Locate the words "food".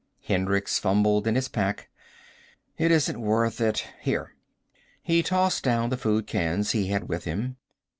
5.95-6.25